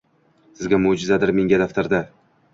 [0.61, 2.03] Sizga mo»jizadir– menga daftarda